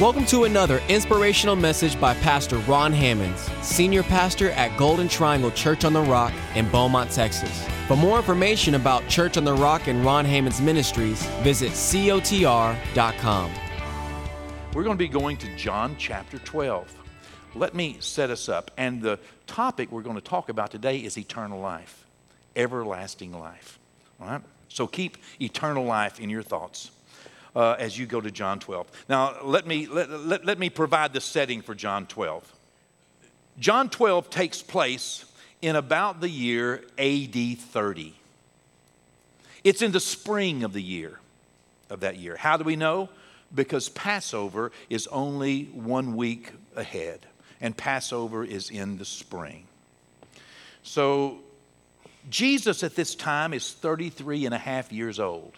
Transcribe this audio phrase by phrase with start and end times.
[0.00, 5.84] Welcome to another inspirational message by Pastor Ron Hammonds, Senior Pastor at Golden Triangle Church
[5.84, 7.64] on the Rock in Beaumont, Texas.
[7.86, 13.52] For more information about Church on the Rock and Ron Hammonds Ministries, visit cotr.com.
[14.74, 16.92] We're going to be going to John chapter 12.
[17.54, 18.72] Let me set us up.
[18.76, 22.04] And the topic we're going to talk about today is eternal life,
[22.56, 23.78] everlasting life.
[24.20, 24.42] All right?
[24.68, 26.90] So keep eternal life in your thoughts
[27.54, 28.86] uh, as you go to John 12.
[29.08, 32.52] Now, let me, let, let, let me provide the setting for John 12.
[33.58, 35.24] John 12 takes place
[35.62, 38.14] in about the year AD 30.
[39.62, 41.18] It's in the spring of the year,
[41.88, 42.36] of that year.
[42.36, 43.08] How do we know?
[43.54, 47.26] Because Passover is only one week ahead,
[47.60, 49.66] and Passover is in the spring.
[50.82, 51.38] So,
[52.28, 55.56] Jesus at this time is 33 and a half years old.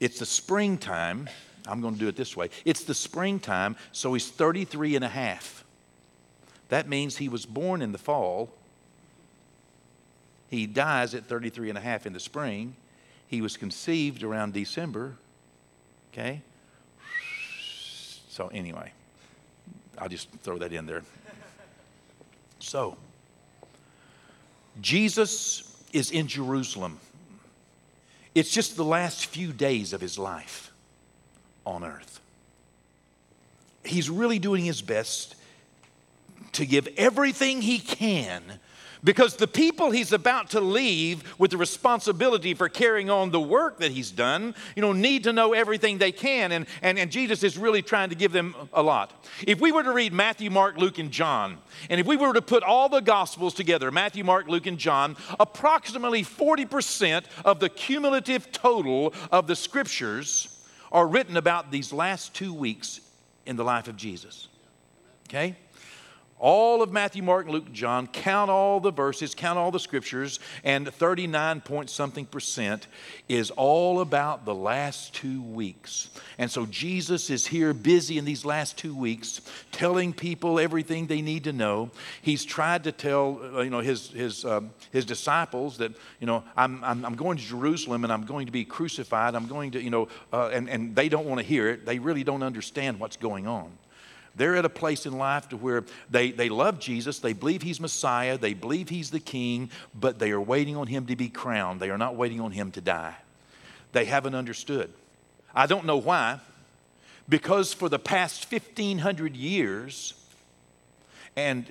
[0.00, 1.28] It's the springtime.
[1.68, 2.50] I'm going to do it this way.
[2.64, 5.64] It's the springtime, so he's 33 and a half.
[6.70, 8.50] That means he was born in the fall.
[10.48, 12.74] He dies at 33 and a half in the spring.
[13.28, 15.16] He was conceived around December.
[16.12, 16.42] Okay?
[18.28, 18.92] So, anyway,
[19.98, 21.02] I'll just throw that in there.
[22.58, 22.96] So,
[24.80, 26.98] Jesus is in Jerusalem.
[28.34, 30.72] It's just the last few days of his life
[31.66, 32.20] on earth.
[33.84, 35.34] He's really doing his best
[36.52, 38.42] to give everything he can
[39.02, 43.78] because the people he's about to leave with the responsibility for carrying on the work
[43.78, 46.52] that he's done, you know, need to know everything they can.
[46.52, 49.26] And, and, and Jesus is really trying to give them a lot.
[49.46, 52.42] If we were to read Matthew, Mark, Luke, and John, and if we were to
[52.42, 58.52] put all the Gospels together, Matthew, Mark, Luke, and John, approximately 40% of the cumulative
[58.52, 60.56] total of the scriptures
[60.92, 63.00] are written about these last two weeks
[63.46, 64.48] in the life of Jesus.
[65.28, 65.56] Okay?
[66.40, 70.92] All of Matthew, Mark, Luke, John, count all the verses, count all the scriptures, and
[70.92, 72.86] 39 point something percent
[73.28, 76.08] is all about the last two weeks.
[76.38, 81.20] And so Jesus is here busy in these last two weeks telling people everything they
[81.20, 81.90] need to know.
[82.22, 86.42] He's tried to tell uh, you know, his, his, um, his disciples that, you know,
[86.56, 89.34] I'm, I'm, I'm, going to Jerusalem and I'm going to be crucified.
[89.34, 91.84] I'm going to, you know, uh, and, and they don't want to hear it.
[91.84, 93.70] They really don't understand what's going on.
[94.36, 97.80] They're at a place in life to where they, they love Jesus, they believe he's
[97.80, 101.80] Messiah, they believe he's the king, but they are waiting on him to be crowned.
[101.80, 103.16] They are not waiting on him to die.
[103.92, 104.92] They haven't understood.
[105.54, 106.40] I don't know why,
[107.28, 110.14] because for the past 1,500 years,
[111.36, 111.66] and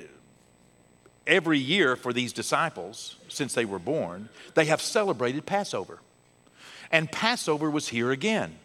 [1.25, 5.99] every year for these disciples since they were born, they have celebrated Passover.
[6.91, 8.57] And Passover was here again.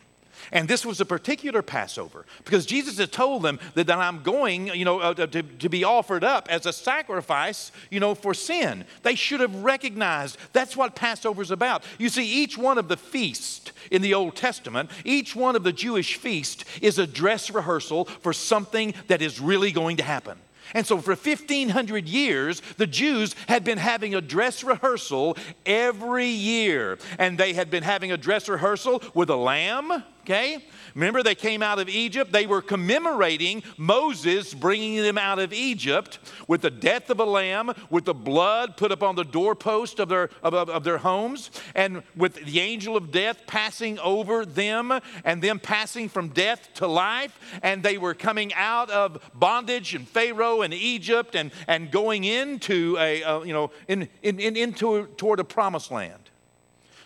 [0.52, 4.68] And this was a particular Passover because Jesus had told them that, that I'm going,
[4.68, 8.84] you know, uh, to, to be offered up as a sacrifice, you know, for sin.
[9.02, 11.84] They should have recognized that's what Passover's about.
[11.98, 15.72] You see, each one of the feasts in the Old Testament, each one of the
[15.72, 20.38] Jewish feasts is a dress rehearsal for something that is really going to happen.
[20.72, 26.98] And so, for 1,500 years, the Jews had been having a dress rehearsal every year.
[27.18, 30.64] And they had been having a dress rehearsal with a lamb, okay?
[30.94, 32.32] Remember, they came out of Egypt.
[32.32, 36.18] They were commemorating Moses bringing them out of Egypt
[36.48, 40.30] with the death of a lamb, with the blood put upon the doorpost of their,
[40.42, 45.42] of, of, of their homes, and with the angel of death passing over them and
[45.42, 47.38] them passing from death to life.
[47.62, 52.96] And they were coming out of bondage and Pharaoh and Egypt and, and going into
[52.98, 56.30] a, you know, in, in, in, into, toward a promised land.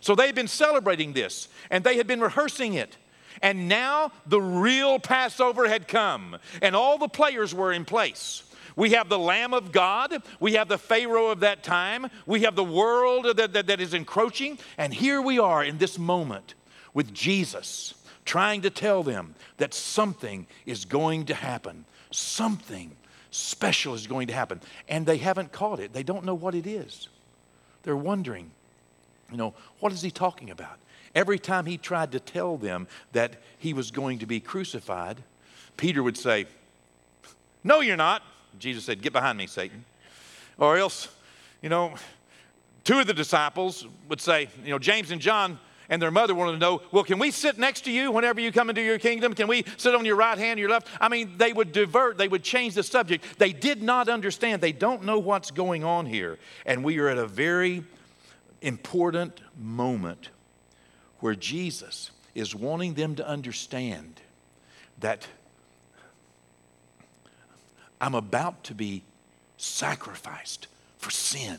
[0.01, 2.97] So they've been celebrating this and they had been rehearsing it.
[3.43, 8.43] And now the real Passover had come, and all the players were in place.
[8.77, 10.23] We have the Lamb of God.
[10.39, 12.07] We have the Pharaoh of that time.
[12.27, 14.57] We have the world that, that, that is encroaching.
[14.77, 16.55] And here we are in this moment
[16.95, 21.87] with Jesus trying to tell them that something is going to happen.
[22.13, 22.97] Something
[23.33, 24.61] special is going to happen.
[24.89, 27.09] And they haven't caught it, they don't know what it is.
[27.83, 28.51] They're wondering,
[29.31, 30.79] you know, what is he talking about?
[31.15, 35.19] Every time he tried to tell them that he was going to be crucified,
[35.77, 36.47] Peter would say,
[37.65, 38.23] No, you're not.
[38.59, 39.85] Jesus said, Get behind me, Satan.
[40.59, 41.09] Or else,
[41.63, 41.95] you know,
[42.85, 45.59] two of the disciples would say, You know, James and John
[45.89, 48.53] and their mother wanted to know, Well, can we sit next to you whenever you
[48.53, 49.35] come into your kingdom?
[49.35, 50.89] Can we sit on your right hand, or your left?
[51.01, 53.39] I mean, they would divert, they would change the subject.
[53.39, 56.39] They did not understand, they don't know what's going on here.
[56.67, 57.85] And we are at a very
[58.61, 60.31] important moment
[61.21, 64.21] where Jesus is wanting them to understand
[65.01, 65.27] that
[68.01, 69.03] I'm about to be
[69.57, 70.69] sacrificed
[70.99, 71.59] for sin.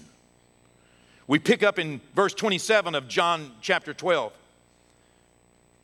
[1.27, 4.33] We pick up in verse 27 of John chapter 12.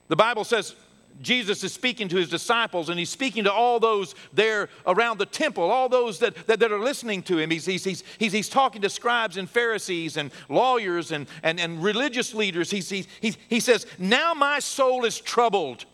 [0.08, 0.76] The Bible says,
[1.22, 5.26] Jesus is speaking to his disciples and he's speaking to all those there around the
[5.26, 7.50] temple, all those that, that, that are listening to him.
[7.50, 11.82] He's, he's, he's, he's, he's talking to scribes and Pharisees and lawyers and, and, and
[11.82, 12.70] religious leaders.
[12.70, 15.86] He's, he's, he's, he says, Now my soul is troubled.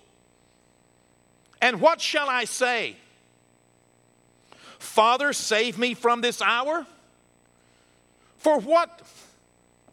[1.62, 2.98] And what shall I say?
[4.80, 6.88] Father, save me from this hour?
[8.38, 9.02] For what?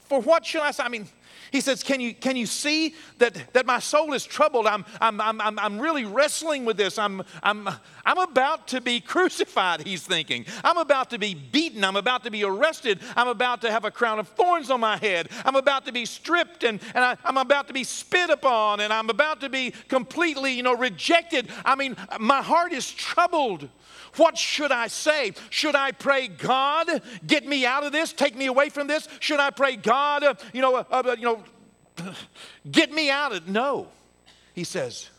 [0.07, 0.83] For what shall I say?
[0.83, 1.07] I mean,
[1.53, 4.67] he says, Can you, can you see that, that my soul is troubled?
[4.67, 6.99] I'm, I'm, I'm, I'm really wrestling with this.
[6.99, 7.69] I'm, I'm,
[8.09, 10.47] I'm about to be crucified, he's thinking.
[10.65, 11.85] I'm about to be beaten.
[11.85, 13.01] I'm about to be arrested.
[13.15, 15.29] I'm about to have a crown of thorns on my head.
[15.45, 18.95] I'm about to be stripped and, and I, I'm about to be spit upon and
[18.95, 21.51] I'm about to be completely, you know, rejected.
[21.67, 23.69] I mean, my heart is troubled.
[24.17, 25.35] What should I say?
[25.51, 29.07] Should I pray, God, get me out of this, take me away from this?
[29.21, 31.45] Should I pray, God, uh, you know, uh, uh, you know,
[32.71, 33.39] get me out of?
[33.39, 33.49] it?
[33.49, 33.89] No,
[34.55, 35.11] he says,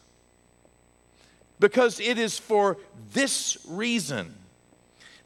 [1.60, 2.78] because it is for
[3.14, 4.34] this reason.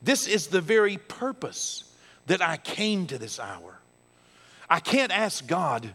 [0.02, 1.84] This is the very purpose
[2.28, 3.80] that I came to this hour.
[4.70, 5.94] I can't ask God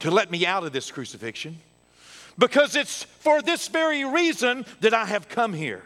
[0.00, 1.58] to let me out of this crucifixion
[2.38, 5.84] because it's for this very reason that I have come here.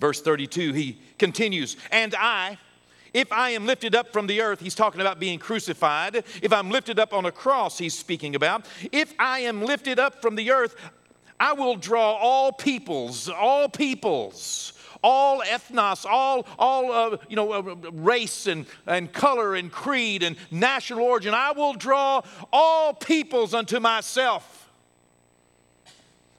[0.00, 2.58] Verse 32, he continues, And I,
[3.12, 6.24] if I am lifted up from the earth, he's talking about being crucified.
[6.42, 8.64] If I'm lifted up on a cross, he's speaking about.
[8.92, 10.74] If I am lifted up from the earth,
[11.40, 17.74] I will draw all peoples, all peoples, all ethnos, all, all uh, you know, uh,
[17.92, 21.32] race and, and color and creed and national origin.
[21.32, 22.20] I will draw
[22.52, 24.68] all peoples unto myself.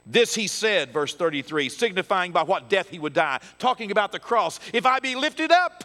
[0.05, 4.19] This he said, verse 33, signifying by what death he would die, talking about the
[4.19, 4.59] cross.
[4.71, 5.83] If I be lifted up,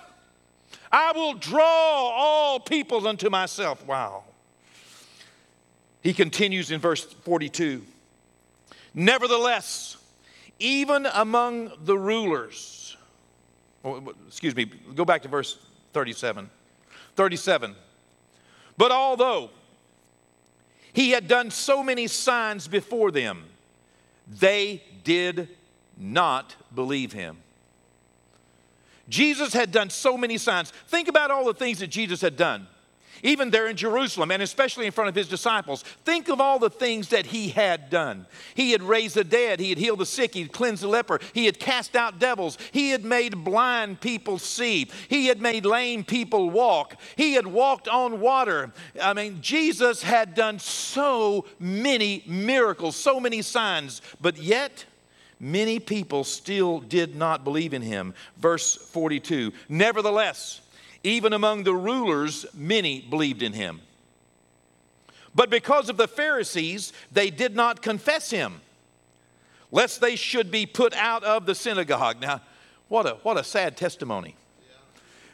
[0.93, 3.87] I will draw all peoples unto myself.
[3.87, 4.25] Wow.
[6.03, 7.83] He continues in verse 42
[8.97, 9.99] Nevertheless,
[10.59, 12.97] even among the rulers,
[13.85, 14.65] oh, excuse me,
[14.95, 15.59] go back to verse
[15.93, 16.49] 37.
[17.15, 17.77] 37.
[18.79, 19.51] But although
[20.95, 23.45] he had done so many signs before them,
[24.27, 25.51] they did
[25.99, 27.37] not believe him.
[29.11, 30.71] Jesus had done so many signs.
[30.89, 32.67] Think about all the things that Jesus had done,
[33.23, 35.83] even there in Jerusalem, and especially in front of his disciples.
[36.05, 38.27] Think of all the things that he had done.
[38.55, 41.21] He had raised the dead, he had healed the sick, he had cleansed the leper,
[41.33, 46.05] he had cast out devils, he had made blind people see, he had made lame
[46.05, 48.73] people walk, he had walked on water.
[49.01, 54.85] I mean, Jesus had done so many miracles, so many signs, but yet,
[55.41, 58.15] many people still did not believe in him.
[58.39, 60.61] Verse 42 Nevertheless,
[61.07, 63.81] even among the rulers, many believed in him.
[65.35, 68.61] But because of the Pharisees, they did not confess him,
[69.71, 72.21] lest they should be put out of the synagogue.
[72.21, 72.41] Now,
[72.89, 74.35] what a, what a sad testimony.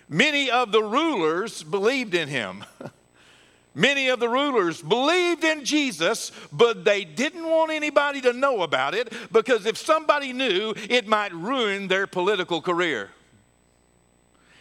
[0.09, 2.65] Many of the rulers believed in him.
[3.75, 8.95] Many of the rulers believed in Jesus, but they didn't want anybody to know about
[8.95, 13.09] it because if somebody knew, it might ruin their political career.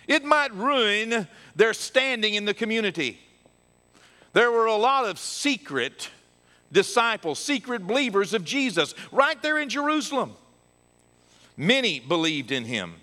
[0.08, 3.20] It might ruin their standing in the community.
[4.34, 6.10] There were a lot of secret
[6.72, 10.34] disciples, secret believers of Jesus right there in Jerusalem.
[11.58, 12.96] Many believed in him.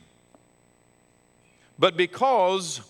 [1.78, 2.80] But because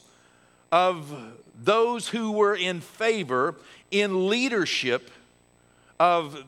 [0.73, 1.15] of
[1.61, 3.57] those who were in favor
[3.91, 5.11] in leadership
[5.99, 6.45] of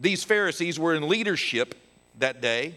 [0.00, 1.74] these Pharisees were in leadership
[2.18, 2.76] that day,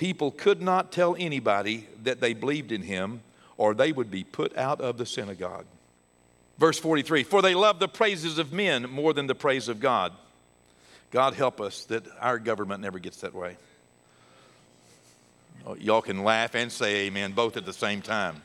[0.00, 3.20] people could not tell anybody that they believed in him
[3.58, 5.66] or they would be put out of the synagogue.
[6.56, 10.14] Verse 43 For they love the praises of men more than the praise of God.
[11.10, 13.58] God help us that our government never gets that way.
[15.66, 18.36] Oh, y'all can laugh and say amen both at the same time.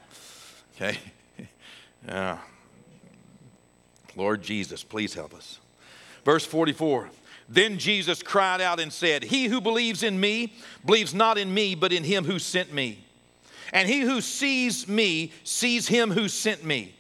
[0.76, 0.98] Okay?
[4.18, 5.60] Lord Jesus, please help us.
[6.26, 7.10] Verse 44
[7.48, 10.54] Then Jesus cried out and said, He who believes in me
[10.86, 13.04] believes not in me, but in him who sent me.
[13.72, 16.95] And he who sees me sees him who sent me.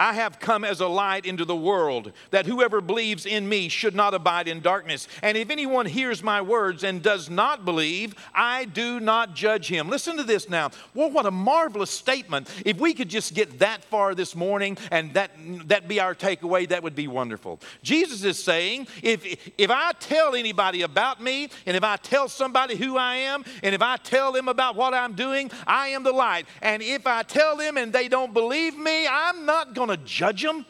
[0.00, 3.94] I have come as a light into the world, that whoever believes in me should
[3.94, 5.08] not abide in darkness.
[5.22, 9.88] And if anyone hears my words and does not believe, I do not judge him.
[9.88, 10.70] Listen to this now.
[10.94, 12.48] Well, what a marvelous statement.
[12.64, 15.32] If we could just get that far this morning and that,
[15.66, 17.60] that be our takeaway, that would be wonderful.
[17.82, 22.76] Jesus is saying, if, if I tell anybody about me, and if I tell somebody
[22.76, 26.12] who I am, and if I tell them about what I'm doing, I am the
[26.12, 26.46] light.
[26.62, 30.04] And if I tell them and they don't believe me, I'm not going going to
[30.04, 30.64] judge them.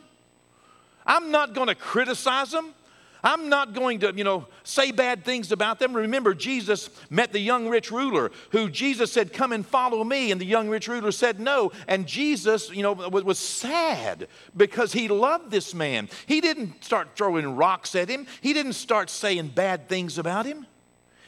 [1.07, 2.75] I'm not going to criticize them.
[3.23, 5.97] I'm not going to, you know, say bad things about them.
[5.97, 10.31] Remember, Jesus met the young rich ruler who Jesus said, Come and follow me.
[10.31, 11.73] And the young rich ruler said no.
[11.89, 16.09] And Jesus, you know, was sad because he loved this man.
[16.27, 20.67] He didn't start throwing rocks at him, he didn't start saying bad things about him.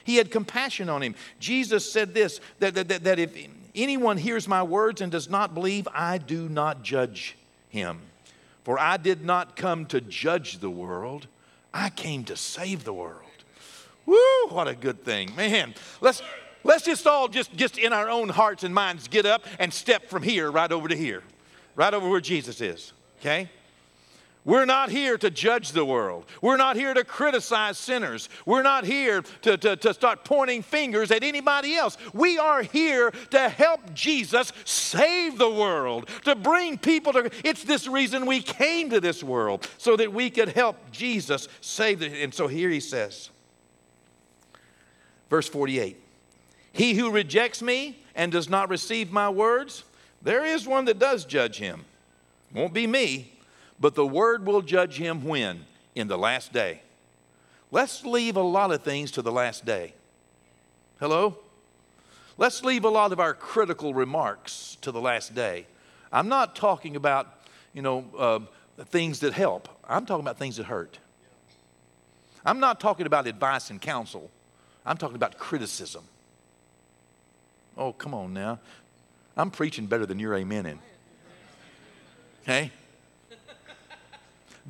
[0.05, 1.15] He had compassion on him.
[1.41, 3.37] Jesus said this that, that, that if
[3.75, 7.37] anyone hears my words and does not believe, I do not judge
[7.71, 8.01] him.
[8.65, 11.27] For I did not come to judge the world,
[11.73, 13.25] I came to save the world.
[14.07, 15.35] Woo, what a good thing.
[15.35, 16.23] Man, let's
[16.65, 20.09] let's just all just, just in our own hearts and minds get up and step
[20.09, 21.23] from here right over to here.
[21.77, 22.93] Right over where Jesus is.
[23.21, 23.49] Okay?
[24.45, 26.25] We're not here to judge the world.
[26.41, 28.31] We're not here to criticize sinners.
[28.47, 31.99] We're not here to, to, to, start pointing fingers at anybody else.
[32.15, 37.31] We are here to help Jesus save the world, to bring people to.
[37.45, 42.01] It's this reason we came to this world, so that we could help Jesus save
[42.01, 42.13] it.
[42.13, 43.29] And so here he says,
[45.29, 46.01] verse 48
[46.73, 49.85] He who rejects me and does not receive my words,
[50.23, 51.85] there is one that does judge him.
[52.55, 53.33] Won't be me
[53.81, 55.65] but the word will judge him when?
[55.95, 56.83] In the last day.
[57.73, 59.95] Let's leave a lot of things to the last day.
[60.99, 61.39] Hello?
[62.37, 65.67] Let's leave a lot of our critical remarks to the last day.
[66.13, 67.27] I'm not talking about,
[67.73, 68.41] you know, uh,
[68.87, 69.69] things that help.
[69.89, 70.99] I'm talking about things that hurt.
[72.45, 74.31] I'm not talking about advice and counsel.
[74.85, 76.05] I'm talking about criticism.
[77.77, 78.59] Oh, come on now.
[79.37, 80.79] I'm preaching better than you're amening.
[82.43, 82.73] Okay?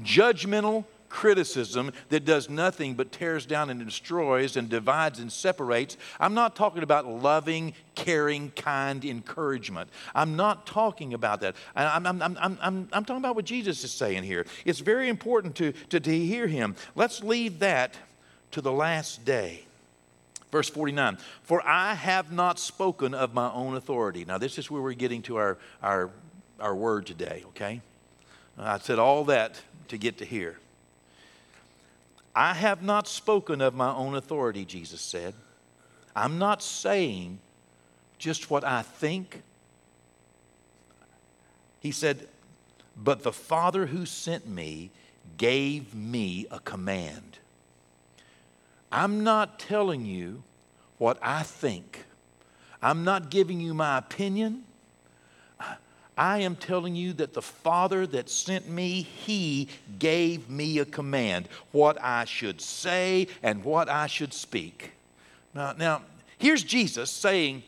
[0.03, 5.99] Judgmental criticism that does nothing but tears down and destroys and divides and separates.
[6.19, 9.91] I'm not talking about loving, caring, kind encouragement.
[10.15, 11.57] I'm not talking about that.
[11.77, 14.47] I'm, I'm, I'm, I'm, I'm talking about what Jesus is saying here.
[14.65, 16.77] It's very important to, to, to hear him.
[16.95, 17.97] Let's leave that
[18.53, 19.65] to the last day.
[20.51, 24.25] Verse 49 For I have not spoken of my own authority.
[24.25, 26.11] Now, this is where we're getting to our, our,
[26.59, 27.81] our word today, okay?
[28.59, 30.59] I said all that to get to here.
[32.35, 35.35] I have not spoken of my own authority, Jesus said.
[36.15, 37.39] I'm not saying
[38.19, 39.43] just what I think.
[41.81, 42.29] He said,
[42.97, 44.91] But the Father who sent me
[45.37, 47.39] gave me a command.
[48.93, 50.43] I'm not telling you
[50.99, 52.05] what I think.
[52.83, 54.65] I'm not giving you my opinion.
[56.21, 61.49] I am telling you that the Father that sent me, He gave me a command,
[61.73, 64.93] what I should say and what I should speak.
[65.55, 66.03] Now, now
[66.37, 67.63] here's Jesus saying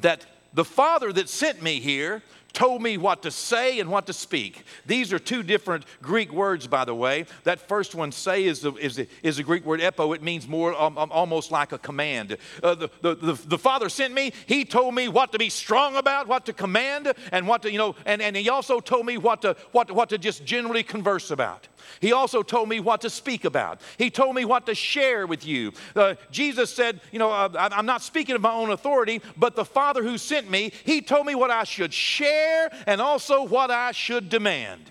[0.00, 0.24] that
[0.54, 2.22] the Father that sent me here
[2.54, 4.64] told me what to say and what to speak.
[4.86, 7.26] These are two different Greek words, by the way.
[7.42, 10.14] That first one, say, is the, is is the Greek word epo.
[10.14, 12.36] It means more um, um, almost like a command.
[12.62, 14.32] Uh, the, the, the, the, Father sent me.
[14.46, 17.78] He told me what to be strong about, what to command, and what to, you
[17.78, 21.30] know, and, and He also told me what to, what, what to just generally converse
[21.30, 21.68] about.
[22.00, 23.80] He also told me what to speak about.
[23.98, 25.72] He told me what to share with you.
[25.94, 29.64] Uh, Jesus said, You know, uh, I'm not speaking of my own authority, but the
[29.64, 33.92] Father who sent me, He told me what I should share and also what I
[33.92, 34.90] should demand.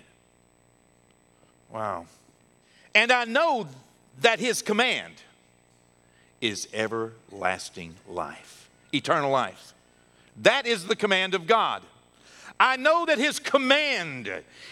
[1.70, 2.06] Wow.
[2.94, 3.68] And I know
[4.20, 5.14] that His command
[6.40, 9.72] is everlasting life, eternal life.
[10.42, 11.82] That is the command of God.
[12.60, 14.30] I know that His command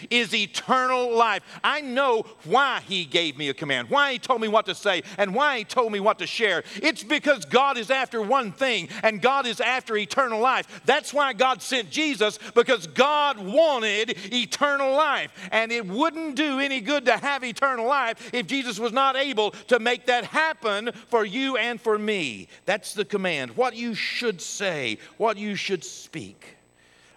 [0.09, 1.43] is eternal life.
[1.63, 5.03] I know why He gave me a command, why He told me what to say,
[5.17, 6.63] and why He told me what to share.
[6.77, 10.81] It's because God is after one thing, and God is after eternal life.
[10.85, 15.31] That's why God sent Jesus, because God wanted eternal life.
[15.51, 19.51] And it wouldn't do any good to have eternal life if Jesus was not able
[19.67, 22.47] to make that happen for you and for me.
[22.65, 23.57] That's the command.
[23.57, 26.57] What you should say, what you should speak.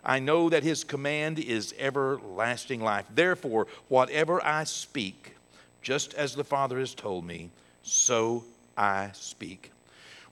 [0.06, 3.06] I know that his command is everlasting life.
[3.12, 5.34] Therefore, whatever I speak,
[5.82, 7.50] just as the Father has told me,
[7.82, 8.44] so
[8.76, 9.72] I speak.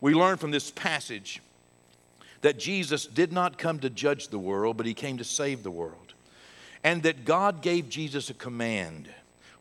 [0.01, 1.43] We learn from this passage
[2.43, 5.71] that Jesus did not come to judge the world, but he came to save the
[5.71, 6.15] world.
[6.85, 9.09] and that God gave Jesus a command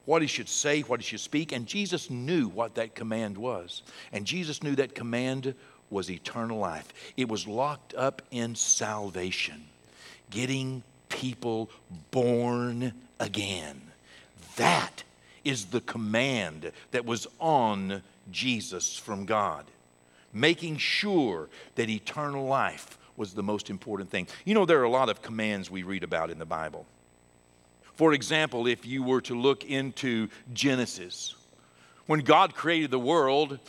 [0.06, 3.82] what he should say, what he should speak, and Jesus knew what that command was.
[4.12, 5.56] And Jesus knew that command
[5.90, 6.94] was eternal life.
[7.16, 9.64] It was locked up in salvation,
[10.30, 11.70] getting people
[12.12, 13.82] born again.
[14.56, 15.04] That
[15.44, 18.02] is the command that was on
[18.32, 19.66] Jesus from God,
[20.32, 24.28] making sure that eternal life was the most important thing.
[24.46, 26.86] You know, there are a lot of commands we read about in the Bible.
[27.96, 31.36] For example, if you were to look into Genesis,
[32.08, 33.60] when God created the world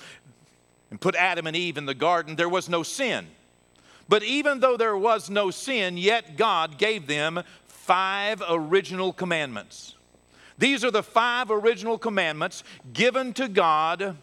[0.90, 3.26] and put Adam and Eve in the garden, there was no sin.
[4.08, 9.94] But even though there was no sin, yet God gave them five original commandments.
[10.58, 14.16] These are the five original commandments given to God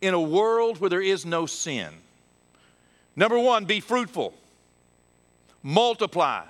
[0.00, 1.90] in a world where there is no sin.
[3.16, 4.34] Number one, be fruitful,
[5.62, 6.42] multiply,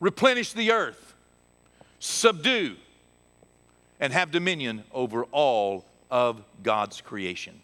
[0.00, 1.14] replenish the earth,
[1.98, 2.76] subdue,
[4.00, 7.60] and have dominion over all of God's creation.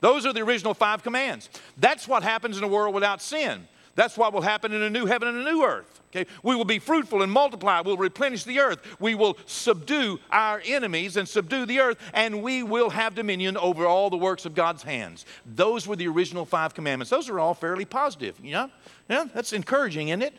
[0.00, 1.48] Those are the original five commands.
[1.76, 3.66] That's what happens in a world without sin.
[3.94, 6.02] That's what will happen in a new heaven and a new earth.
[6.10, 6.30] Okay?
[6.42, 7.80] We will be fruitful and multiply.
[7.80, 8.80] We'll replenish the earth.
[9.00, 13.86] We will subdue our enemies and subdue the earth, and we will have dominion over
[13.86, 15.24] all the works of God's hands.
[15.46, 17.10] Those were the original five commandments.
[17.10, 18.38] Those are all fairly positive.
[18.42, 18.70] You know?
[19.08, 20.34] Yeah, that's encouraging, isn't it?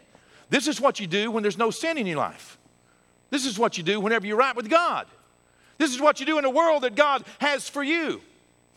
[0.50, 2.58] This is what you do when there's no sin in your life.
[3.32, 5.08] This is what you do whenever you're right with God.
[5.78, 8.22] This is what you do in a world that God has for you.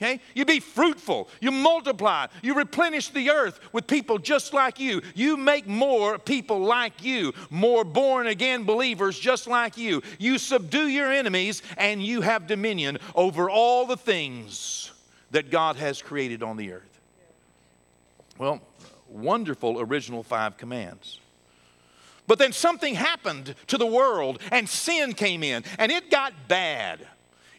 [0.00, 0.20] Okay?
[0.34, 5.02] You be fruitful, you multiply, you replenish the earth with people just like you.
[5.14, 10.02] You make more people like you, more born again believers just like you.
[10.18, 14.90] You subdue your enemies and you have dominion over all the things
[15.32, 17.00] that God has created on the earth.
[18.38, 18.62] Well,
[19.06, 21.20] wonderful original five commands.
[22.26, 27.06] But then something happened to the world and sin came in and it got bad.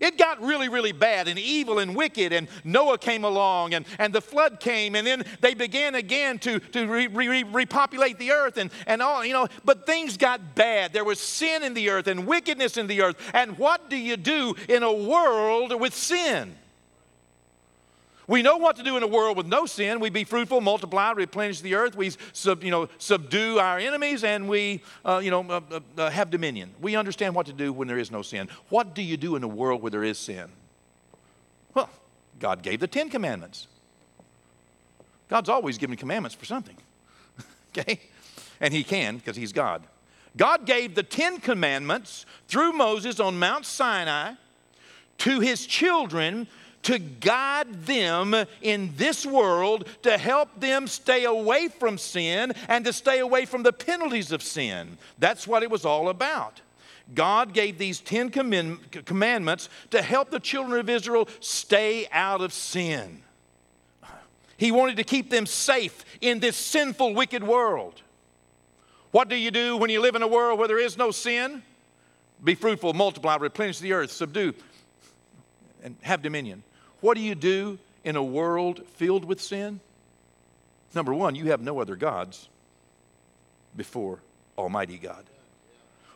[0.01, 4.12] It got really, really bad and evil and wicked, and Noah came along, and, and
[4.12, 8.58] the flood came, and then they began again to, to re, re, repopulate the earth,
[8.58, 10.91] and, and all, you know, but things got bad.
[10.91, 13.15] There was sin in the earth and wickedness in the earth.
[13.34, 16.55] And what do you do in a world with sin?
[18.31, 20.00] We know what to do in a world with no sin.
[20.00, 21.98] We be fruitful, multiply, replenish the earth.
[21.98, 26.09] We sub, you know, subdue our enemies, and we uh, you know, uh, uh, uh,
[26.09, 26.72] have dominion.
[26.79, 28.48] We understand what to do when there is no sin.
[28.70, 30.48] What do you do in a world where there is sin?
[31.74, 31.89] Well,
[32.39, 33.67] God gave the Ten Commandments.
[35.27, 36.77] God's always given commandments for something.
[37.77, 38.00] okay?
[38.61, 39.83] And He can because He's God.
[40.37, 44.35] God gave the Ten Commandments through Moses on Mount Sinai
[45.17, 46.48] to His children
[46.83, 52.94] to guide them in this world to help them stay away from sin and to
[52.94, 54.98] stay away from the penalties of sin.
[55.20, 56.61] That's what it was all about.
[57.13, 63.22] God gave these Ten Commandments to help the children of Israel stay out of sin.
[64.57, 68.01] He wanted to keep them safe in this sinful, wicked world.
[69.09, 71.63] What do you do when you live in a world where there is no sin?
[72.44, 74.53] Be fruitful, multiply, replenish the earth, subdue,
[75.83, 76.63] and have dominion.
[77.01, 79.79] What do you do in a world filled with sin?
[80.94, 82.48] Number one, you have no other gods
[83.75, 84.20] before
[84.57, 85.25] Almighty God.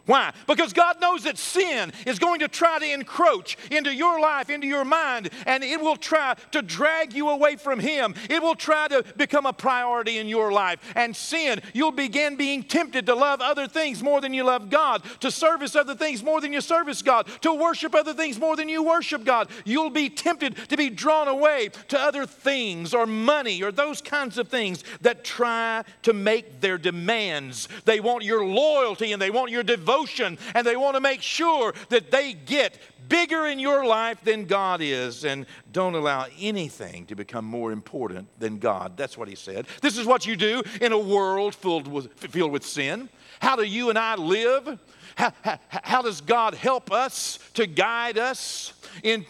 [0.05, 0.33] Why?
[0.45, 4.67] Because God knows that sin is going to try to encroach into your life, into
[4.67, 8.13] your mind, and it will try to drag you away from Him.
[8.29, 10.79] It will try to become a priority in your life.
[10.95, 15.01] And sin, you'll begin being tempted to love other things more than you love God,
[15.21, 18.69] to service other things more than you service God, to worship other things more than
[18.69, 19.49] you worship God.
[19.65, 24.37] You'll be tempted to be drawn away to other things or money or those kinds
[24.37, 27.67] of things that try to make their demands.
[27.85, 31.21] They want your loyalty and they want your devotion devotion and they want to make
[31.21, 32.77] sure that they get
[33.07, 35.25] bigger in your life than God is.
[35.25, 38.97] And don't allow anything to become more important than God.
[38.97, 39.67] That's what he said.
[39.81, 43.09] This is what you do in a world filled with, filled with sin.
[43.39, 44.79] How do you and I live?
[45.15, 49.25] How, how, how does God help us to guide us in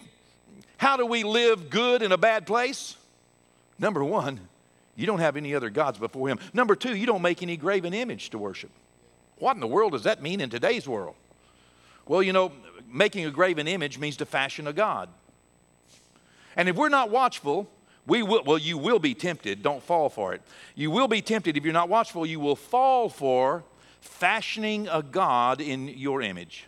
[0.77, 2.95] how do we live good in a bad place?
[3.77, 4.39] Number one,
[4.95, 6.39] you don't have any other gods before Him.
[6.53, 8.71] Number two, you don't make any graven image to worship.
[9.37, 11.15] What in the world does that mean in today's world?
[12.07, 12.51] Well, you know,
[12.87, 15.09] making a graven image means to fashion a God.
[16.55, 17.69] And if we're not watchful,
[18.07, 19.63] we will, well, you will be tempted.
[19.63, 20.41] Don't fall for it.
[20.75, 21.57] You will be tempted.
[21.57, 23.63] If you're not watchful, you will fall for
[23.99, 26.67] fashioning a God in your image.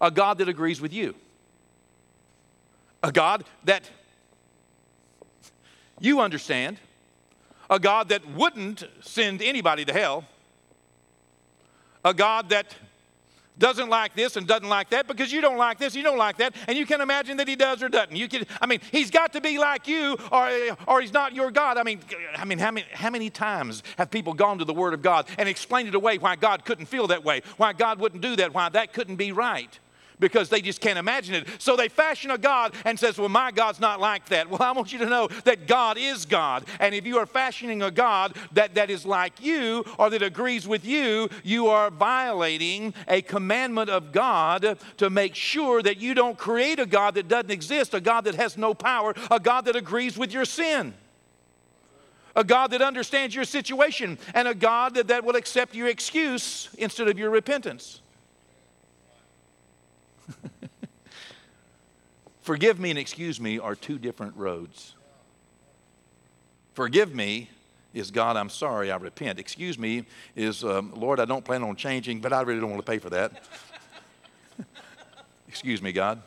[0.00, 1.14] A God that agrees with you.
[3.02, 3.88] A God that
[6.00, 6.78] you understand
[7.70, 10.24] a God that wouldn't send anybody to hell,
[12.04, 12.74] a God that
[13.58, 16.36] doesn't like this and doesn't like that because you don't like this, you don't like
[16.38, 18.14] that, and you can imagine that he does or doesn't.
[18.14, 20.50] You can, I mean, he's got to be like you, or,
[20.86, 21.78] or he's not your God.
[21.78, 22.00] I mean,
[22.36, 25.26] I mean, how many, how many times have people gone to the Word of God
[25.38, 28.52] and explained it away why God couldn't feel that way, why God wouldn't do that,
[28.52, 29.78] why that couldn't be right?
[30.18, 31.48] Because they just can't imagine it.
[31.58, 34.72] So they fashion a God and says, "Well, my God's not like that." Well, I
[34.72, 36.64] want you to know that God is God.
[36.80, 40.66] And if you are fashioning a God that, that is like you or that agrees
[40.66, 46.38] with you, you are violating a commandment of God to make sure that you don't
[46.38, 49.76] create a God that doesn't exist, a God that has no power, a God that
[49.76, 50.94] agrees with your sin
[52.36, 56.68] a God that understands your situation, and a God that, that will accept your excuse
[56.76, 58.00] instead of your repentance.
[62.46, 64.94] Forgive me and excuse me are two different roads.
[66.74, 67.50] Forgive me
[67.92, 69.40] is God, I'm sorry, I repent.
[69.40, 70.04] Excuse me
[70.36, 72.98] is, um, Lord, I don't plan on changing, but I really don't want to pay
[72.98, 73.42] for that.
[75.48, 76.22] excuse me, God.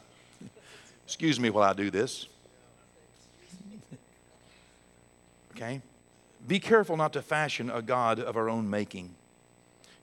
[1.05, 2.27] Excuse me while I do this.
[5.55, 5.82] Okay?
[6.47, 9.15] Be careful not to fashion a God of our own making.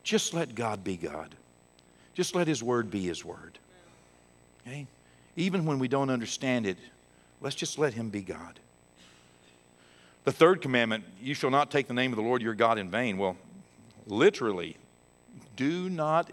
[0.02, 1.34] Just let God be God.
[2.14, 3.58] Just let His Word be His Word.
[4.66, 4.86] Okay?
[5.36, 6.78] Even when we don't understand it,
[7.40, 8.58] let's just let Him be God.
[10.24, 12.90] The third commandment, you shall not take the name of the Lord your God in
[12.90, 13.18] vain.
[13.18, 13.36] Well,
[14.06, 14.76] literally,
[15.54, 16.32] do not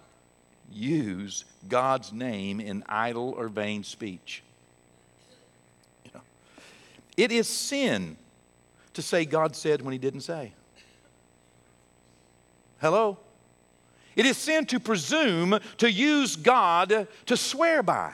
[0.71, 4.41] use God's name in idle or vain speech.
[6.05, 6.21] You know,
[7.17, 8.17] it is sin
[8.93, 10.53] to say God said when He didn't say.
[12.79, 13.17] Hello?
[14.15, 18.13] It is sin to presume to use God to swear by.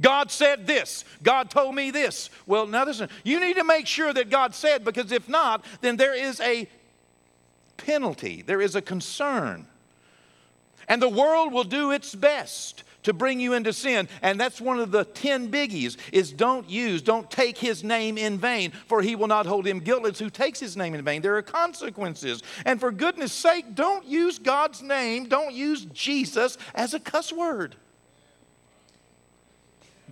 [0.00, 1.04] God said this.
[1.22, 2.30] God told me this.
[2.46, 5.96] Well, now listen, you need to make sure that God said, because if not, then
[5.96, 6.68] there is a
[7.76, 9.66] penalty, there is a concern.
[10.88, 14.78] And the world will do its best to bring you into sin and that's one
[14.78, 19.16] of the 10 biggies is don't use don't take his name in vain for he
[19.16, 22.78] will not hold him guiltless who takes his name in vain there are consequences and
[22.78, 27.74] for goodness sake don't use god's name don't use jesus as a cuss word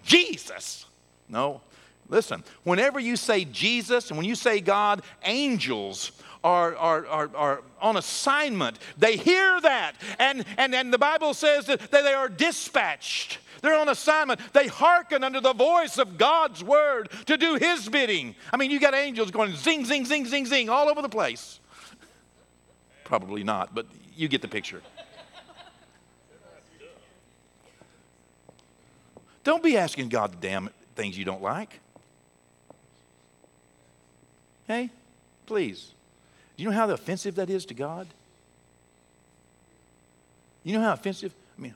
[0.03, 0.87] Jesus.
[1.29, 1.61] No.
[2.09, 7.63] Listen, whenever you say Jesus and when you say God, angels are, are, are, are
[7.81, 8.79] on assignment.
[8.97, 9.95] They hear that.
[10.19, 13.39] And, and, and the Bible says that they are dispatched.
[13.61, 14.41] They're on assignment.
[14.53, 18.37] They hearken under the voice of God's word to do his bidding.
[18.53, 21.61] I mean, you got angels going zing, zing, zing, zing, zing all over the place.
[23.05, 24.83] Probably not, but you get the picture.
[29.45, 31.81] Don't be asking God to damn things you don't like.
[34.67, 34.91] Hey,
[35.47, 35.93] please.
[36.57, 38.07] Do you know how offensive that is to God?
[40.65, 41.33] You know how offensive?
[41.57, 41.75] I mean,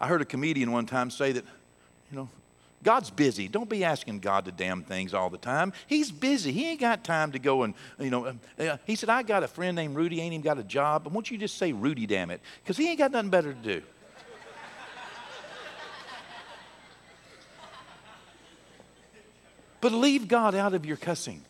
[0.00, 1.44] I heard a comedian one time say that,
[2.10, 2.28] you know,
[2.82, 3.46] God's busy.
[3.46, 5.74] Don't be asking God to damn things all the time.
[5.86, 6.50] He's busy.
[6.50, 9.48] He ain't got time to go and, you know, uh, he said, I got a
[9.48, 11.04] friend named Rudy, ain't even got a job.
[11.04, 12.40] But won't you just say Rudy, damn it?
[12.62, 13.82] Because he ain't got nothing better to do.
[19.80, 21.42] But leave God out of your cussing.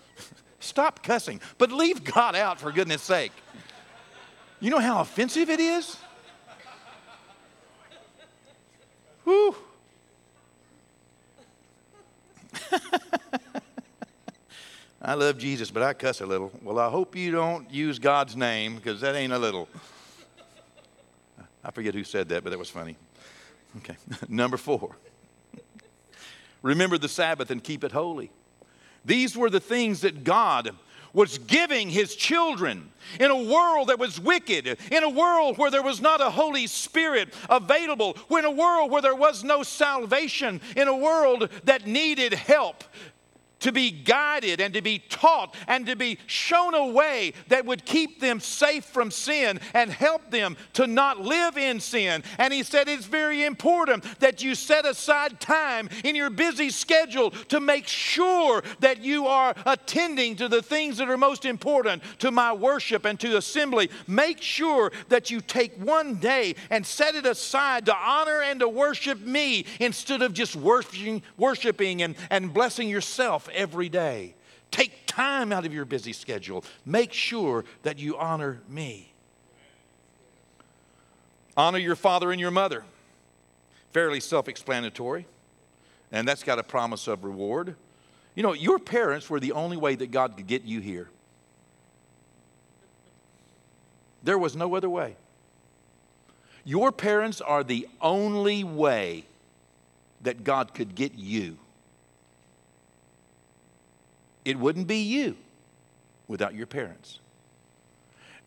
[0.60, 3.32] Stop cussing, but leave God out for goodness sake.
[4.60, 5.96] You know how offensive it is?
[9.24, 9.56] Whew.
[15.02, 16.50] I love Jesus, but I cuss a little.
[16.62, 19.68] Well, I hope you don't use God's name because that ain't a little.
[21.64, 22.96] I forget who said that, but that was funny.
[23.78, 23.96] Okay,
[24.28, 24.96] number four.
[26.66, 28.32] Remember the Sabbath and keep it holy.
[29.04, 30.72] These were the things that God
[31.12, 35.82] was giving his children in a world that was wicked, in a world where there
[35.82, 40.88] was not a Holy Spirit available, in a world where there was no salvation, in
[40.88, 42.82] a world that needed help
[43.66, 47.84] to be guided and to be taught and to be shown a way that would
[47.84, 52.22] keep them safe from sin and help them to not live in sin.
[52.38, 57.32] And he said it's very important that you set aside time in your busy schedule
[57.32, 62.30] to make sure that you are attending to the things that are most important to
[62.30, 63.90] my worship and to assembly.
[64.06, 68.68] Make sure that you take one day and set it aside to honor and to
[68.68, 74.34] worship me instead of just worshiping, worshiping and, and blessing yourself every day.
[74.70, 76.64] Take time out of your busy schedule.
[76.84, 79.12] Make sure that you honor me.
[81.56, 82.84] Honor your father and your mother.
[83.92, 85.26] Fairly self explanatory.
[86.12, 87.74] And that's got a promise of reward.
[88.34, 91.08] You know, your parents were the only way that God could get you here.
[94.22, 95.16] There was no other way.
[96.64, 99.24] Your parents are the only way
[100.22, 101.58] that God could get you.
[104.46, 105.36] It wouldn't be you
[106.28, 107.18] without your parents.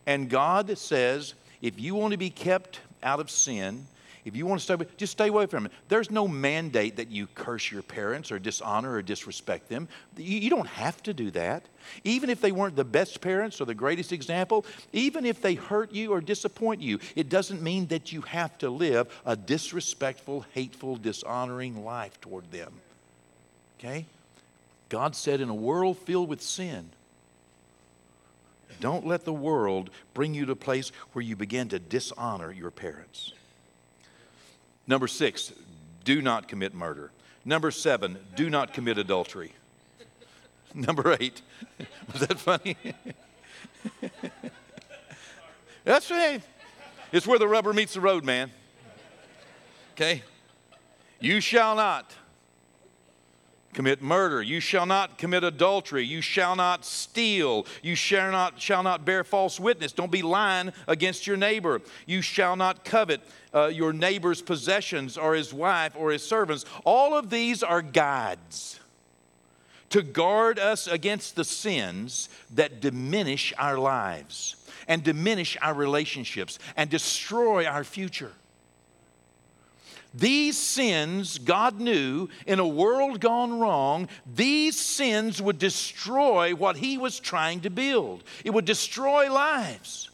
[0.06, 3.86] And God says, if you want to be kept out of sin,
[4.24, 5.72] if you want to stay, just stay away from it.
[5.88, 9.88] There's no mandate that you curse your parents or dishonor or disrespect them.
[10.16, 11.66] You, you, don't have to do that.
[12.02, 15.92] Even if they weren't the best parents or the greatest example, even if they hurt
[15.92, 20.96] you or disappoint you, it doesn't mean that you have to live a disrespectful, hateful,
[20.96, 22.72] dishonoring life toward them.
[23.78, 24.06] Okay?
[24.90, 26.90] God said, in a world filled with sin,
[28.80, 32.70] don't let the world bring you to a place where you begin to dishonor your
[32.70, 33.32] parents.
[34.86, 35.52] Number six,
[36.04, 37.12] do not commit murder.
[37.44, 39.52] Number seven, do not commit adultery.
[40.74, 41.40] Number eight,
[42.12, 42.76] was that funny?
[45.84, 46.42] That's right.
[47.12, 48.50] It's where the rubber meets the road, man.
[49.92, 50.22] Okay?
[51.20, 52.12] You shall not
[53.72, 54.42] commit murder.
[54.42, 56.04] You shall not commit adultery.
[56.04, 57.66] You shall not steal.
[57.82, 59.92] You shall not, shall not bear false witness.
[59.92, 61.80] Don't be lying against your neighbor.
[62.06, 63.20] You shall not covet
[63.54, 66.64] uh, your neighbor's possessions or his wife or his servants.
[66.84, 68.80] All of these are guides
[69.90, 74.56] to guard us against the sins that diminish our lives
[74.88, 78.32] and diminish our relationships and destroy our future.
[80.12, 86.98] These sins, God knew, in a world gone wrong, these sins would destroy what He
[86.98, 88.24] was trying to build.
[88.44, 90.10] It would destroy lives.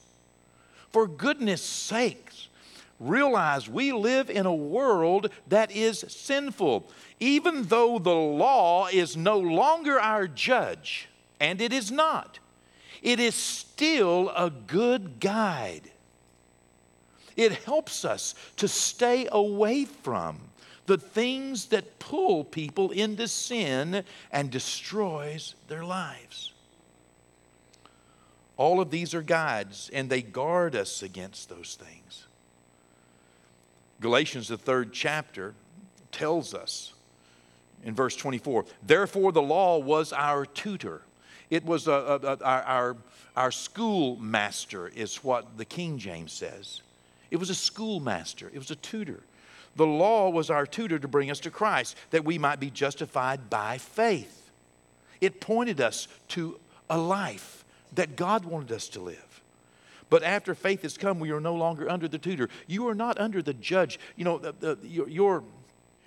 [0.90, 2.48] For goodness sakes,
[3.00, 6.90] realize we live in a world that is sinful.
[7.18, 11.08] Even though the law is no longer our judge,
[11.40, 12.38] and it is not,
[13.02, 15.90] it is still a good guide.
[17.36, 20.38] It helps us to stay away from
[20.86, 26.52] the things that pull people into sin and destroys their lives.
[28.56, 32.26] All of these are guides, and they guard us against those things.
[34.00, 35.54] Galatians, the third chapter,
[36.10, 36.94] tells us
[37.84, 41.02] in verse 24 Therefore, the law was our tutor.
[41.50, 42.96] It was a, a, a, our, our,
[43.36, 46.80] our schoolmaster, is what the King James says.
[47.30, 49.22] It was a schoolmaster, it was a tutor.
[49.76, 53.50] The law was our tutor to bring us to Christ, that we might be justified
[53.50, 54.50] by faith.
[55.20, 56.58] It pointed us to
[56.88, 59.42] a life that God wanted us to live.
[60.08, 62.48] But after faith has come, we are no longer under the tutor.
[62.66, 63.98] You are not under the judge.
[64.14, 65.44] You know, the, the, your, your,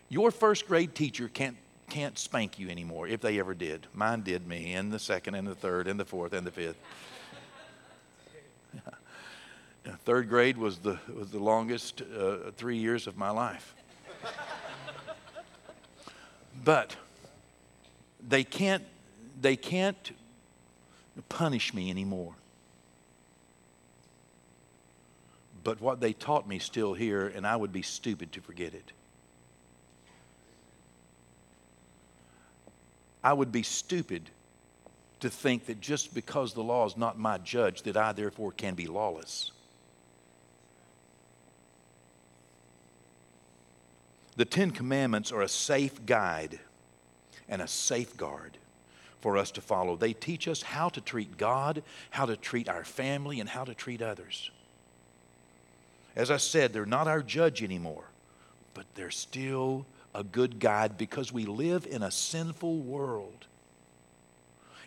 [0.08, 1.58] your first grade teacher can't,
[1.89, 3.88] can't spank you anymore, if they ever did.
[3.93, 6.77] Mine did me, and the second, and the third, and the fourth, and the fifth.
[10.05, 13.75] Third grade was the, was the longest uh, three years of my life.
[16.63, 16.95] but
[18.27, 18.83] they can't,
[19.39, 20.11] they can't
[21.29, 22.33] punish me anymore.
[25.63, 28.91] But what they taught me still here, and I would be stupid to forget it.
[33.23, 34.29] I would be stupid
[35.19, 38.75] to think that just because the law is not my judge, that I therefore can
[38.75, 39.51] be lawless.
[44.39, 46.62] The Ten Commandments are a safe guide
[47.49, 48.58] and a safeguard
[49.19, 49.97] for us to follow.
[49.97, 53.73] They teach us how to treat God, how to treat our family, and how to
[53.73, 54.49] treat others.
[56.15, 58.06] As I said, they're not our judge anymore,
[58.73, 63.45] but they're still a good guide because we live in a sinful world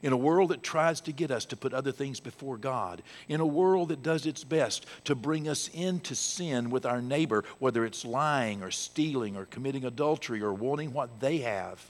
[0.03, 3.41] in a world that tries to get us to put other things before God, in
[3.41, 7.85] a world that does its best to bring us into sin with our neighbor, whether
[7.85, 11.85] it's lying or stealing or committing adultery or wanting what they have.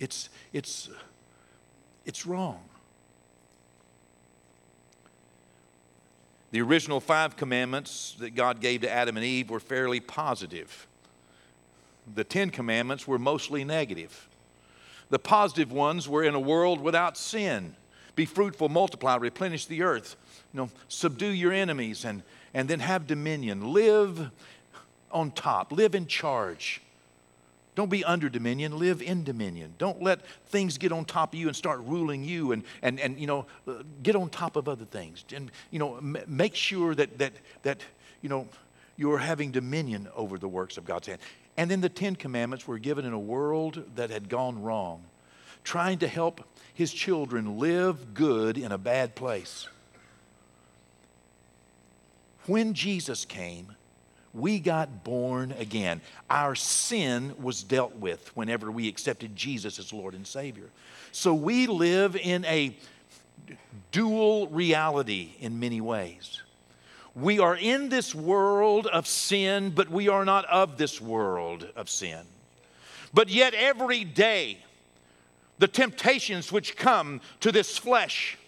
[0.00, 0.88] It's, it's,
[2.04, 2.60] it's wrong.
[6.50, 10.86] The original five commandments that God gave to Adam and Eve were fairly positive.
[12.14, 14.27] The Ten Commandments were mostly negative.
[15.10, 17.74] The positive ones were in a world without sin.
[18.14, 20.16] Be fruitful, multiply, replenish the earth.
[20.52, 23.72] You know, subdue your enemies and, and then have dominion.
[23.72, 24.30] Live
[25.10, 26.82] on top, live in charge.
[27.74, 29.74] Don't be under dominion, live in dominion.
[29.78, 33.20] Don't let things get on top of you and start ruling you and, and, and
[33.20, 35.24] you know, uh, get on top of other things.
[35.32, 37.78] And, you know, m- make sure that, that, that,
[38.20, 38.48] you know,
[38.96, 41.20] you're having dominion over the works of God's hand.
[41.58, 45.02] And then the Ten Commandments were given in a world that had gone wrong,
[45.64, 46.40] trying to help
[46.72, 49.66] his children live good in a bad place.
[52.46, 53.74] When Jesus came,
[54.32, 56.00] we got born again.
[56.30, 60.70] Our sin was dealt with whenever we accepted Jesus as Lord and Savior.
[61.10, 62.76] So we live in a
[63.90, 66.40] dual reality in many ways.
[67.20, 71.90] We are in this world of sin, but we are not of this world of
[71.90, 72.20] sin.
[73.12, 74.58] But yet, every day,
[75.58, 78.38] the temptations which come to this flesh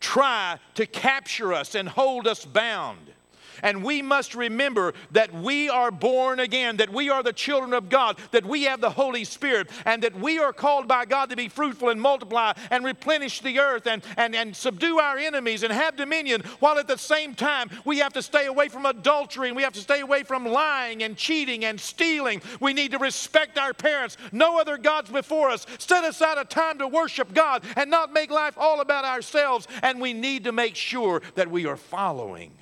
[0.00, 3.12] try to capture us and hold us bound.
[3.62, 7.88] And we must remember that we are born again, that we are the children of
[7.88, 11.36] God, that we have the Holy Spirit, and that we are called by God to
[11.36, 15.72] be fruitful and multiply and replenish the earth and, and, and subdue our enemies and
[15.72, 19.56] have dominion, while at the same time we have to stay away from adultery and
[19.56, 22.42] we have to stay away from lying and cheating and stealing.
[22.60, 26.78] We need to respect our parents, no other gods before us, set aside a time
[26.78, 29.66] to worship God and not make life all about ourselves.
[29.82, 32.52] And we need to make sure that we are following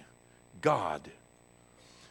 [0.64, 1.10] God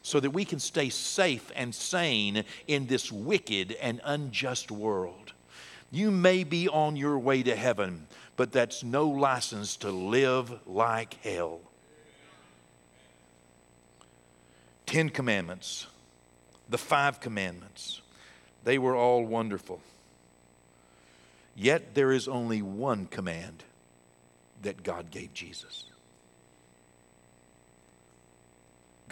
[0.04, 5.34] so that we can stay safe and sane in this wicked and unjust world.
[5.92, 11.16] You may be on your way to heaven, but that's no license to live like
[11.24, 11.62] hell.
[14.86, 15.88] Ten Commandments,
[16.70, 18.02] the five commandments,
[18.66, 19.82] they were all wonderful.
[21.56, 23.63] Yet there is only one command
[24.62, 25.86] that God gave Jesus.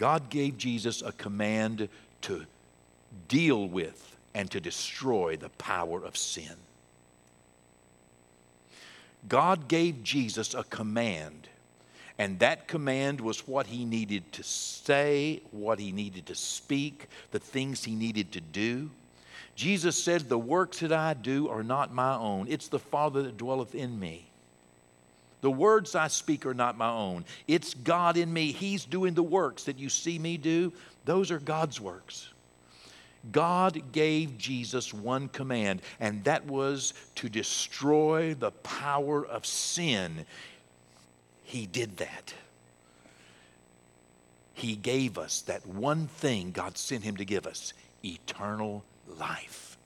[0.02, 1.88] God gave Jesus a command
[2.22, 2.44] to
[3.28, 6.56] deal with and to destroy the power of sin.
[9.28, 11.46] God gave Jesus a command,
[12.18, 17.38] and that command was what he needed to say, what he needed to speak, the
[17.38, 18.90] things he needed to do.
[19.54, 23.36] Jesus said, The works that I do are not my own, it's the Father that
[23.36, 24.31] dwelleth in me.
[25.42, 27.24] The words I speak are not my own.
[27.46, 28.52] It's God in me.
[28.52, 30.72] He's doing the works that you see me do.
[31.04, 32.28] Those are God's works.
[33.30, 40.26] God gave Jesus one command, and that was to destroy the power of sin.
[41.42, 42.34] He did that.
[44.54, 47.72] He gave us that one thing God sent him to give us
[48.04, 48.84] eternal
[49.18, 49.76] life.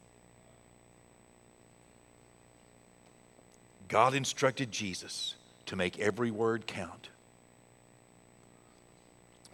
[3.88, 5.35] God instructed Jesus
[5.66, 7.08] to make every word count.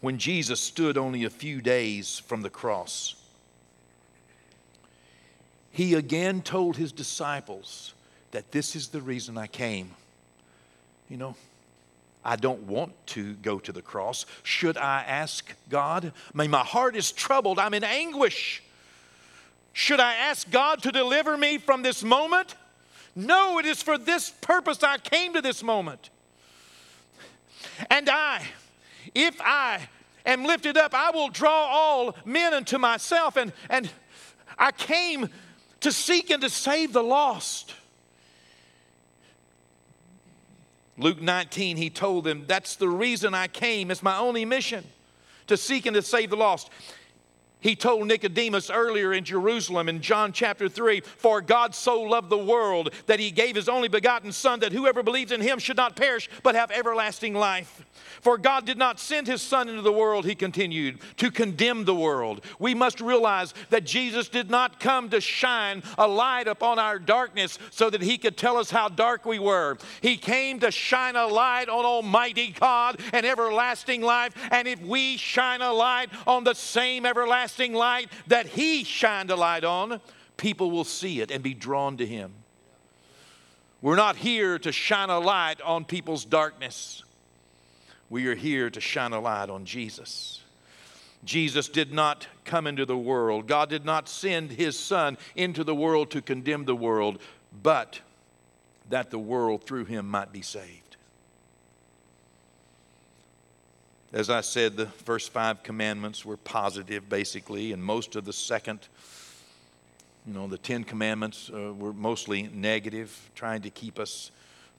[0.01, 3.15] When Jesus stood only a few days from the cross,
[5.71, 7.95] he again told his disciples
[8.33, 9.93] that this is the reason I came.
[11.09, 11.37] You know,
[12.25, 14.27] I don't want to go to the cross.
[14.43, 16.13] Should I ask God?
[16.35, 17.59] I mean, my heart is troubled.
[17.59, 18.63] I'm in anguish.
[19.73, 22.55] Should I ask God to deliver me from this moment?
[23.15, 26.11] No, it is for this purpose I came to this moment.
[27.91, 28.43] And I,
[29.15, 29.89] if I
[30.25, 33.37] am lifted up, I will draw all men unto myself.
[33.37, 33.91] And, and
[34.59, 35.29] I came
[35.81, 37.75] to seek and to save the lost.
[40.97, 43.91] Luke 19, he told them, That's the reason I came.
[43.91, 44.85] It's my only mission
[45.49, 46.71] to seek and to save the lost.
[47.63, 52.37] He told Nicodemus earlier in Jerusalem in John chapter 3 For God so loved the
[52.37, 55.97] world that he gave his only begotten Son, that whoever believes in him should not
[55.97, 57.85] perish, but have everlasting life.
[58.21, 61.95] For God did not send his Son into the world, he continued, to condemn the
[61.95, 62.45] world.
[62.59, 67.59] We must realize that Jesus did not come to shine a light upon our darkness
[67.71, 69.77] so that he could tell us how dark we were.
[70.01, 74.35] He came to shine a light on Almighty God and everlasting life.
[74.51, 77.07] And if we shine a light on the same
[77.53, 80.01] everlasting light that he shined a light on,
[80.37, 82.33] people will see it and be drawn to him.
[83.81, 87.03] We're not here to shine a light on people's darkness.
[88.09, 90.41] We are here to shine a light on Jesus.
[91.25, 93.47] Jesus did not come into the world.
[93.47, 97.21] God did not send his Son into the world to condemn the world,
[97.63, 98.01] but
[98.89, 100.82] that the world through him might be saved.
[104.13, 108.87] As I said, the first five commandments were positive, basically, and most of the second,
[110.27, 114.31] you know, the Ten Commandments uh, were mostly negative, trying to keep us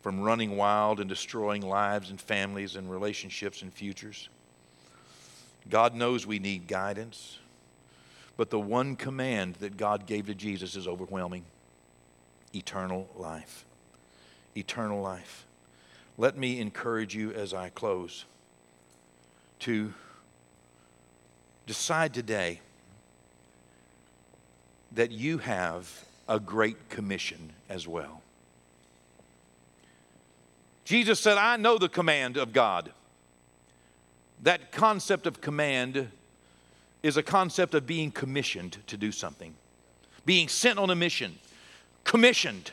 [0.03, 4.29] from running wild and destroying lives and families and relationships and futures.
[5.67, 7.39] God knows we need guidance,
[8.37, 11.45] but the one command that God gave to Jesus is overwhelming
[12.53, 13.65] eternal life.
[14.55, 15.47] Eternal life.
[16.19, 18.25] Let me encourage you as I close
[19.63, 19.93] to
[21.65, 22.59] decide today
[24.91, 28.21] that you have a great commission as well.
[30.85, 32.91] Jesus said, I know the command of God
[34.43, 36.09] That concept of command
[37.01, 39.55] is a concept of being commissioned to do something,
[40.25, 41.39] being sent on a mission,
[42.03, 42.71] commissioned.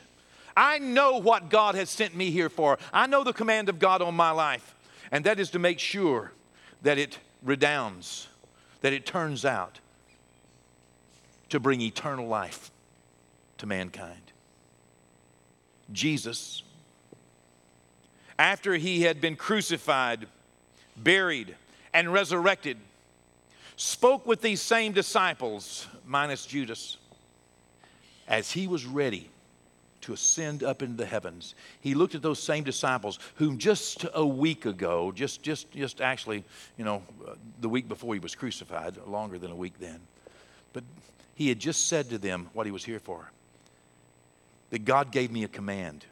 [0.56, 2.78] I know what God has sent me here for.
[2.92, 4.74] I know the command of God on my life,
[5.12, 6.32] and that is to make sure
[6.82, 8.28] that it redounds,
[8.80, 9.80] that it turns out
[11.48, 12.70] to bring eternal life
[13.58, 14.32] to mankind.
[15.92, 16.62] Jesus,
[18.38, 20.26] after he had been crucified,
[20.96, 21.56] buried,
[21.92, 22.76] and resurrected,
[23.76, 26.96] spoke with these same disciples, minus Judas,
[28.28, 29.28] as he was ready
[30.02, 31.54] to ascend up into the heavens.
[31.80, 36.44] He looked at those same disciples whom just a week ago, just, just, just actually,
[36.76, 40.00] you know, uh, the week before he was crucified, longer than a week then,
[40.72, 40.84] but
[41.34, 43.30] he had just said to them what he was here for
[44.70, 46.06] that God gave me a command,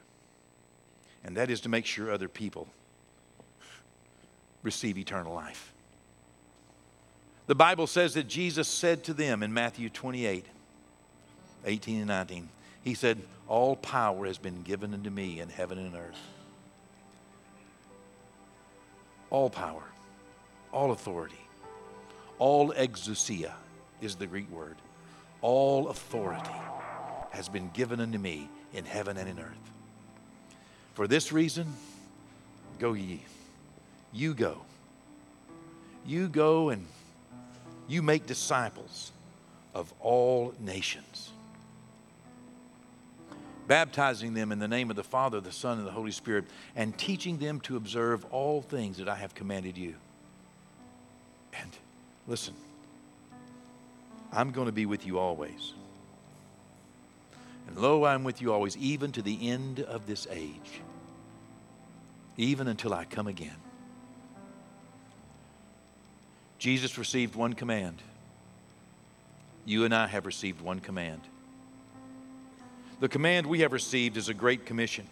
[1.25, 2.67] and that is to make sure other people
[4.63, 5.73] receive eternal life.
[7.47, 10.45] The Bible says that Jesus said to them in Matthew 28
[11.65, 12.49] 18 and 19,
[12.83, 13.19] He said,
[13.49, 16.21] All power has been given unto me in heaven and earth.
[19.31, 19.83] All power,
[20.73, 21.41] all authority,
[22.39, 23.53] all exousia
[24.01, 24.77] is the Greek word.
[25.41, 26.51] All authority
[27.31, 29.73] has been given unto me in heaven and in earth.
[30.95, 31.67] For this reason,
[32.79, 33.23] go ye.
[34.13, 34.63] You go.
[36.07, 36.87] You go and
[37.87, 39.13] you make disciples
[39.75, 41.31] of all nations,
[43.69, 46.97] baptizing them in the name of the Father, the Son, and the Holy Spirit, and
[46.99, 49.95] teaching them to observe all things that I have commanded you.
[51.53, 51.71] And
[52.27, 52.55] listen,
[54.33, 55.75] I'm going to be with you always.
[57.69, 60.81] And lo, I'm with you always, even to the end of this age,
[62.39, 63.57] even until I come again.
[66.59, 68.03] Jesus received one command.
[69.65, 71.21] You and I have received one command.
[73.01, 75.07] The command we have received is a great commission.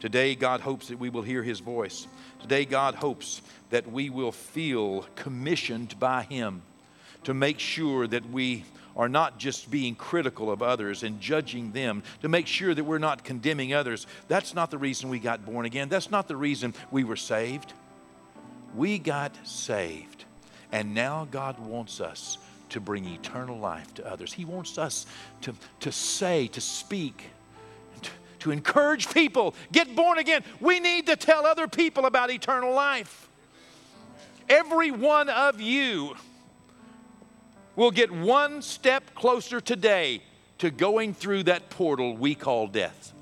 [0.00, 2.08] Today, God hopes that we will hear His voice.
[2.40, 3.40] Today, God hopes
[3.70, 6.62] that we will feel commissioned by Him
[7.22, 8.64] to make sure that we
[8.96, 12.98] are not just being critical of others and judging them, to make sure that we're
[12.98, 14.06] not condemning others.
[14.28, 15.88] That's not the reason we got born again.
[15.88, 17.72] That's not the reason we were saved.
[18.74, 20.24] We got saved.
[20.72, 22.38] And now God wants us
[22.74, 24.32] to bring eternal life to others.
[24.32, 25.06] He wants us
[25.42, 27.30] to, to say, to speak,
[28.02, 28.10] to,
[28.40, 30.42] to encourage people get born again.
[30.60, 33.28] We need to tell other people about eternal life.
[34.48, 36.16] Every one of you
[37.76, 40.20] will get one step closer today
[40.58, 43.12] to going through that portal we call death.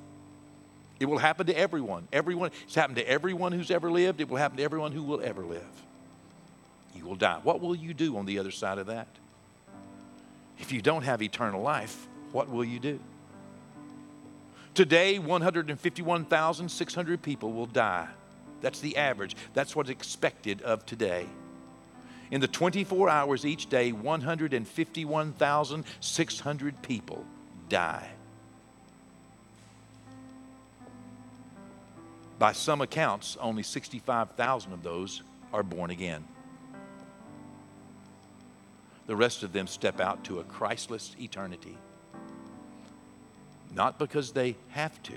[0.98, 2.08] It will happen to everyone.
[2.10, 2.52] Everyone.
[2.64, 4.22] It's happened to everyone who's ever lived.
[4.22, 5.66] It will happen to everyone who will ever live.
[6.94, 7.40] You will die.
[7.42, 9.08] What will you do on the other side of that?
[10.62, 12.98] If you don't have eternal life, what will you do?
[14.74, 18.08] Today, 151,600 people will die.
[18.60, 19.34] That's the average.
[19.54, 21.26] That's what's expected of today.
[22.30, 27.24] In the 24 hours each day, 151,600 people
[27.68, 28.08] die.
[32.38, 36.24] By some accounts, only 65,000 of those are born again.
[39.06, 41.76] The rest of them step out to a Christless eternity.
[43.74, 45.14] Not because they have to,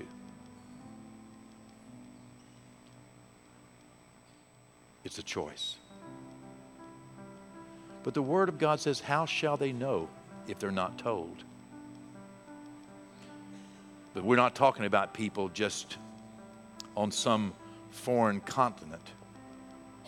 [5.03, 5.75] it's a choice.
[8.03, 10.09] But the Word of God says, How shall they know
[10.47, 11.43] if they're not told?
[14.13, 15.97] But we're not talking about people just
[16.95, 17.53] on some
[17.91, 19.01] foreign continent.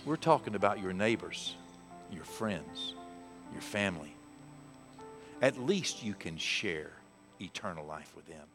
[0.05, 1.55] We're talking about your neighbors,
[2.11, 2.93] your friends,
[3.51, 4.15] your family.
[5.41, 6.91] At least you can share
[7.39, 8.47] eternal life with them.